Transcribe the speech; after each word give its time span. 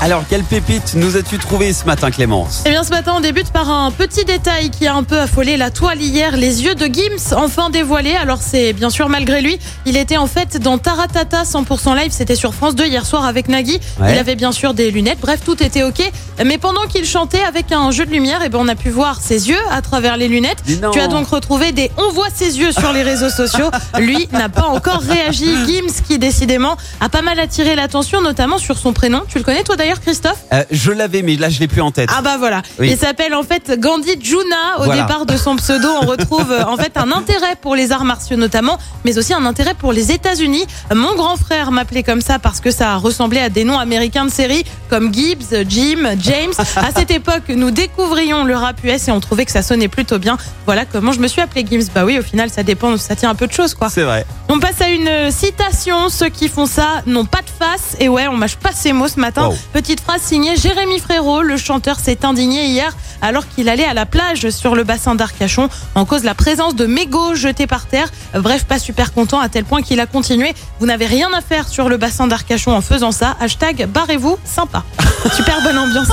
Alors, 0.00 0.22
quelle 0.30 0.44
pépite 0.44 0.94
nous 0.94 1.16
as-tu 1.16 1.38
trouvé 1.38 1.72
ce 1.72 1.84
matin, 1.84 2.12
Clémence? 2.12 2.62
Eh 2.66 2.70
bien, 2.70 2.84
ce 2.84 2.90
matin, 2.90 3.14
on 3.16 3.20
débute 3.20 3.50
par 3.50 3.68
un 3.68 3.90
petit 3.90 4.24
détail 4.24 4.70
qui 4.70 4.86
a 4.86 4.94
un 4.94 5.02
peu 5.02 5.18
affolé 5.18 5.56
la 5.56 5.70
toile 5.70 6.00
hier. 6.00 6.36
Les 6.36 6.62
yeux 6.62 6.76
de 6.76 6.86
Gims, 6.86 7.34
enfin 7.36 7.68
dévoilés. 7.68 8.14
Alors, 8.14 8.38
c'est 8.40 8.72
bien 8.72 8.90
sûr 8.90 9.08
malgré 9.08 9.40
lui. 9.40 9.58
Il 9.86 9.96
était 9.96 10.16
en 10.16 10.28
fait 10.28 10.56
dans 10.58 10.78
Taratata 10.78 11.42
100% 11.42 11.96
live. 11.96 12.12
C'était 12.12 12.36
sur 12.36 12.54
France 12.54 12.76
2 12.76 12.86
hier 12.86 13.04
soir 13.04 13.24
avec 13.24 13.48
Nagui. 13.48 13.80
Ouais. 14.00 14.12
Il 14.12 14.18
avait 14.18 14.36
bien 14.36 14.52
sûr 14.52 14.72
des 14.72 14.92
lunettes. 14.92 15.18
Bref, 15.20 15.40
tout 15.44 15.60
était 15.60 15.82
OK. 15.82 16.00
Mais 16.46 16.58
pendant 16.58 16.86
qu'il 16.86 17.04
chantait 17.04 17.42
avec 17.42 17.72
un 17.72 17.90
jeu 17.90 18.06
de 18.06 18.12
lumière, 18.12 18.40
eh 18.44 18.48
ben, 18.48 18.60
on 18.62 18.68
a 18.68 18.76
pu 18.76 18.90
voir 18.90 19.20
ses 19.20 19.48
yeux 19.48 19.60
à 19.72 19.82
travers 19.82 20.16
les 20.16 20.28
lunettes. 20.28 20.62
Tu 20.92 21.00
as 21.00 21.08
donc 21.08 21.26
retrouvé 21.26 21.72
des 21.72 21.90
on 21.96 22.12
voit 22.12 22.30
ses 22.32 22.60
yeux 22.60 22.70
sur 22.70 22.92
les 22.92 23.02
réseaux 23.02 23.30
sociaux. 23.30 23.70
Lui 23.98 24.28
n'a 24.30 24.48
pas 24.48 24.66
encore 24.66 25.00
réagi. 25.00 25.48
Gims, 25.66 26.02
qui 26.06 26.20
décidément 26.20 26.76
a 27.00 27.08
pas 27.08 27.22
mal 27.22 27.40
attiré 27.40 27.74
l'attention, 27.74 28.22
notamment 28.22 28.58
sur 28.58 28.78
son 28.78 28.92
prénom. 28.92 29.22
Tu 29.26 29.38
le 29.38 29.44
connais, 29.44 29.64
toi 29.64 29.74
d'ailleurs, 29.74 29.87
Christophe 29.96 30.38
Euh, 30.52 30.64
Je 30.70 30.90
l'avais, 30.92 31.22
mais 31.22 31.36
là, 31.36 31.48
je 31.48 31.60
l'ai 31.60 31.68
plus 31.68 31.80
en 31.80 31.90
tête. 31.90 32.10
ah 32.16 32.22
bah 32.22 32.36
voilà. 32.38 32.62
Oui. 32.78 32.90
Il 32.90 32.98
s'appelle 32.98 33.34
en 33.34 33.42
fait 33.42 33.78
Gandhi 33.78 34.16
Juna. 34.20 34.78
Au 34.78 34.84
Voilà. 34.84 35.02
départ 35.02 35.26
de 35.26 35.36
son 35.36 35.56
pseudo, 35.56 35.88
on 36.02 36.06
retrouve 36.06 36.50
euh, 36.52 36.64
en 36.64 36.76
fait 36.76 36.96
un 36.96 37.10
intérêt 37.12 37.56
pour 37.60 37.74
les 37.76 37.92
arts 37.92 38.04
martiaux 38.04 38.36
notamment, 38.36 38.78
mais 39.04 39.18
aussi 39.18 39.32
un 39.34 39.44
intérêt 39.46 39.74
pour 39.74 39.92
les 39.92 40.12
États-Unis. 40.12 40.66
Mon 40.94 41.14
grand 41.14 41.36
frère 41.36 41.70
m'appelait 41.70 42.02
comme 42.02 42.20
ça 42.20 42.38
parce 42.38 42.60
que 42.60 42.70
ça 42.70 42.96
ressemblait 42.96 43.40
à 43.40 43.48
des 43.48 43.64
noms 43.64 43.78
américains 43.78 44.24
de 44.24 44.30
séries 44.30 44.64
comme 44.90 45.12
Gibbs, 45.12 45.64
Jim, 45.68 46.10
James. 46.20 46.52
À 46.76 46.90
cette 46.94 47.10
époque, 47.10 47.44
nous 47.48 47.70
découvrions 47.70 48.44
le 48.44 48.54
rap 48.56 48.82
US 48.84 49.08
et 49.08 49.10
on 49.10 49.20
trouvait 49.20 49.44
que 49.44 49.52
ça 49.52 49.62
sonnait 49.62 49.88
plutôt 49.88 50.18
bien. 50.18 50.36
Voilà 50.66 50.84
comment 50.84 51.12
je 51.12 51.20
me 51.20 51.28
suis 51.28 51.40
appelé 51.40 51.64
Gibbs. 51.68 51.88
Bah 51.94 52.04
oui, 52.04 52.18
au 52.18 52.22
final, 52.22 52.50
ça 52.50 52.62
dépend, 52.62 52.96
ça 52.96 53.16
tient 53.16 53.30
un 53.30 53.34
peu 53.34 53.46
de 53.46 53.52
choses 53.52 53.74
quoi. 53.74 53.88
C'est 53.90 54.02
vrai. 54.02 54.26
On 54.48 54.58
passe 54.58 54.80
à 54.80 54.88
une 54.88 55.30
citation. 55.30 56.08
Ceux 56.08 56.28
qui 56.28 56.48
font 56.48 56.66
ça 56.66 57.02
n'ont 57.06 57.24
pas 57.24 57.40
de 57.42 57.50
face. 57.64 57.96
Et 58.00 58.08
ouais, 58.08 58.26
on 58.28 58.36
mâche 58.36 58.56
pas 58.56 58.70
ces 58.72 58.92
mots 58.92 59.08
ce 59.08 59.20
matin. 59.20 59.48
Wow. 59.48 59.56
Petite 59.78 60.00
phrase 60.00 60.22
signée 60.22 60.56
Jérémy 60.56 60.98
Frérot. 60.98 61.42
Le 61.42 61.56
chanteur 61.56 62.00
s'est 62.00 62.24
indigné 62.24 62.66
hier 62.66 62.96
alors 63.22 63.46
qu'il 63.46 63.68
allait 63.68 63.84
à 63.84 63.94
la 63.94 64.06
plage 64.06 64.50
sur 64.50 64.74
le 64.74 64.82
bassin 64.82 65.14
d'Arcachon 65.14 65.68
en 65.94 66.04
cause 66.04 66.22
de 66.22 66.26
la 66.26 66.34
présence 66.34 66.74
de 66.74 66.84
mégots 66.84 67.36
jetés 67.36 67.68
par 67.68 67.86
terre. 67.86 68.10
Bref, 68.34 68.64
pas 68.64 68.80
super 68.80 69.12
content 69.12 69.38
à 69.38 69.48
tel 69.48 69.64
point 69.64 69.82
qu'il 69.82 70.00
a 70.00 70.06
continué. 70.06 70.52
Vous 70.80 70.86
n'avez 70.86 71.06
rien 71.06 71.32
à 71.32 71.40
faire 71.40 71.68
sur 71.68 71.88
le 71.88 71.96
bassin 71.96 72.26
d'Arcachon 72.26 72.72
en 72.72 72.80
faisant 72.80 73.12
ça. 73.12 73.36
Hashtag 73.38 73.86
barrez-vous, 73.86 74.36
sympa. 74.44 74.82
Super 75.36 75.62
bonne 75.62 75.78
ambiance. 75.78 76.08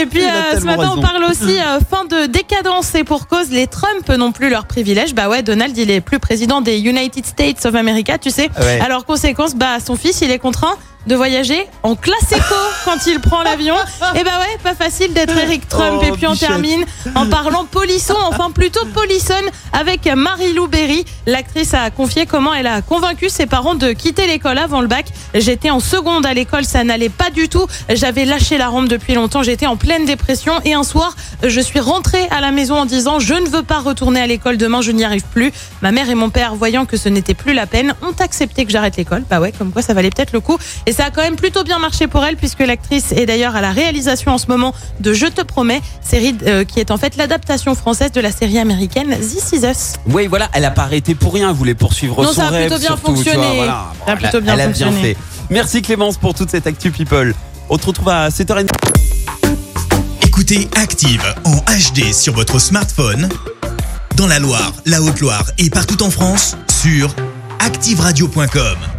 Et 0.00 0.06
puis 0.06 0.24
euh, 0.24 0.58
ce 0.58 0.64
matin, 0.64 0.80
raison. 0.80 0.94
on 0.96 1.02
parle 1.02 1.24
aussi 1.24 1.60
euh, 1.60 1.80
fin 1.90 2.06
de 2.06 2.24
décadence 2.24 2.94
et 2.94 3.04
pour 3.04 3.26
cause, 3.26 3.50
les 3.50 3.66
Trump 3.66 4.08
n'ont 4.08 4.32
plus 4.32 4.48
leurs 4.48 4.64
privilèges. 4.64 5.14
Bah 5.14 5.28
ouais, 5.28 5.42
Donald, 5.42 5.76
il 5.76 5.90
est 5.90 6.00
plus 6.00 6.18
président 6.18 6.62
des 6.62 6.78
United 6.78 7.26
States 7.26 7.66
of 7.66 7.74
America, 7.74 8.16
tu 8.16 8.30
sais. 8.30 8.48
Ouais. 8.58 8.80
Alors 8.80 9.04
conséquence, 9.04 9.54
bah 9.54 9.80
son 9.84 9.96
fils, 9.96 10.22
il 10.22 10.30
est 10.30 10.38
contraint 10.38 10.76
de 11.06 11.14
voyager 11.14 11.66
en 11.82 11.96
classe 11.96 12.32
éco 12.32 12.54
quand 12.84 13.06
il 13.06 13.20
prend 13.20 13.42
l'avion. 13.42 13.74
Et 14.14 14.24
bah 14.24 14.38
ouais, 14.40 14.58
pas 14.62 14.74
facile 14.74 15.12
d'être 15.12 15.36
Eric 15.36 15.68
Trump. 15.68 16.00
Oh, 16.02 16.04
et 16.06 16.12
puis 16.12 16.26
on 16.26 16.32
Bichette. 16.32 16.48
termine 16.48 16.84
en 17.14 17.26
parlant 17.26 17.64
polisson, 17.64 18.16
enfin 18.28 18.50
plutôt 18.50 18.84
polissonne 18.86 19.44
avec 19.72 20.06
Marie-Lou 20.06 20.68
Berry. 20.68 21.04
L'actrice 21.26 21.74
a 21.74 21.90
confié 21.90 22.26
comment 22.26 22.54
elle 22.54 22.66
a 22.66 22.82
convaincu 22.82 23.28
ses 23.28 23.46
parents 23.46 23.74
de 23.74 23.92
quitter 23.92 24.26
l'école 24.26 24.58
avant 24.58 24.80
le 24.80 24.86
bac. 24.86 25.06
J'étais 25.34 25.70
en 25.70 25.80
seconde 25.80 26.26
à 26.26 26.34
l'école, 26.34 26.64
ça 26.64 26.84
n'allait 26.84 27.08
pas 27.08 27.30
du 27.30 27.48
tout. 27.48 27.66
J'avais 27.88 28.24
lâché 28.24 28.58
la 28.58 28.68
rampe 28.68 28.88
depuis 28.88 29.14
longtemps, 29.14 29.42
j'étais 29.42 29.66
en 29.66 29.76
pleine 29.76 30.04
dépression 30.04 30.54
et 30.64 30.74
un 30.74 30.84
soir, 30.84 31.16
je 31.42 31.60
suis 31.60 31.80
rentrée 31.80 32.26
à 32.30 32.40
la 32.40 32.50
maison 32.50 32.76
en 32.76 32.84
disant 32.86 33.18
je 33.18 33.34
ne 33.34 33.48
veux 33.48 33.62
pas 33.62 33.78
retourner 33.80 34.20
à 34.20 34.26
l'école 34.26 34.56
demain, 34.56 34.80
je 34.80 34.92
n'y 34.92 35.04
arrive 35.04 35.24
plus. 35.24 35.52
Ma 35.80 35.90
mère 35.90 36.08
et 36.10 36.14
mon 36.14 36.30
père, 36.30 36.54
voyant 36.54 36.84
que 36.86 36.96
ce 36.96 37.08
n'était 37.08 37.34
plus 37.34 37.54
la 37.54 37.66
peine, 37.66 37.94
ont 38.02 38.14
accepté 38.22 38.64
que 38.64 38.70
j'arrête 38.70 38.96
l'école. 38.96 39.24
Bah 39.28 39.40
ouais, 39.40 39.52
comme 39.52 39.72
quoi 39.72 39.82
ça 39.82 39.94
valait 39.94 40.10
peut-être 40.10 40.32
le 40.32 40.40
coup. 40.40 40.58
Et 40.86 40.91
ça 40.92 41.06
a 41.06 41.10
quand 41.10 41.22
même 41.22 41.36
plutôt 41.36 41.64
bien 41.64 41.78
marché 41.78 42.06
pour 42.06 42.24
elle 42.24 42.36
puisque 42.36 42.60
l'actrice 42.60 43.12
est 43.12 43.26
d'ailleurs 43.26 43.56
à 43.56 43.60
la 43.60 43.72
réalisation 43.72 44.32
en 44.32 44.38
ce 44.38 44.46
moment 44.46 44.74
de 45.00 45.12
Je 45.12 45.26
te 45.26 45.42
promets, 45.42 45.80
série 46.02 46.36
euh, 46.46 46.64
qui 46.64 46.80
est 46.80 46.90
en 46.90 46.96
fait 46.98 47.16
l'adaptation 47.16 47.74
française 47.74 48.12
de 48.12 48.20
la 48.20 48.32
série 48.32 48.58
américaine 48.58 49.16
This 49.20 49.52
Is 49.52 49.66
Us. 49.66 49.94
Oui, 50.06 50.26
voilà, 50.26 50.48
elle 50.52 50.64
a 50.64 50.70
pas 50.70 50.82
arrêté 50.82 51.14
pour 51.14 51.34
rien. 51.34 51.50
Elle 51.50 51.56
voulait 51.56 51.74
poursuivre 51.74 52.22
Non, 52.22 52.28
son 52.28 52.34
ça 52.34 52.46
a 52.46 52.50
rêve. 52.50 52.66
plutôt 52.68 52.80
bien 52.80 52.88
surtout, 52.88 53.14
tu 53.22 53.24
vois, 53.24 53.34
fonctionné. 53.34 53.66
Ça 53.66 54.12
a 54.12 54.16
plutôt 54.16 54.40
bien 54.40 54.54
elle 54.54 54.60
a 54.60 54.66
bien 54.68 54.86
fonctionné. 54.86 55.14
fait. 55.14 55.16
Merci 55.50 55.82
Clémence 55.82 56.16
pour 56.16 56.34
toute 56.34 56.50
cette 56.50 56.66
actu 56.66 56.90
people. 56.90 57.34
On 57.68 57.78
te 57.78 57.86
retrouve 57.86 58.08
à 58.08 58.28
7h30. 58.28 58.68
Écoutez 60.26 60.68
Active 60.76 61.22
en 61.44 61.56
HD 61.56 62.12
sur 62.12 62.32
votre 62.34 62.58
smartphone, 62.58 63.28
dans 64.16 64.26
la 64.26 64.38
Loire, 64.38 64.72
la 64.86 65.02
Haute-Loire 65.02 65.44
et 65.58 65.68
partout 65.70 66.02
en 66.02 66.10
France, 66.10 66.56
sur 66.82 67.14
activeradio.com. 67.60 68.91